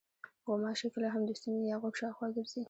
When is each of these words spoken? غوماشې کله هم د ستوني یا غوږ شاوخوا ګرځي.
غوماشې 0.47 0.87
کله 0.93 1.07
هم 1.13 1.21
د 1.25 1.31
ستوني 1.39 1.65
یا 1.71 1.75
غوږ 1.81 1.95
شاوخوا 2.01 2.27
ګرځي. 2.35 2.59